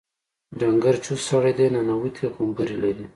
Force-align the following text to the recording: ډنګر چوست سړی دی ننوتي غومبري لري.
ډنګر 0.59 0.95
چوست 1.03 1.25
سړی 1.29 1.53
دی 1.57 1.67
ننوتي 1.73 2.25
غومبري 2.33 2.77
لري. 2.83 3.05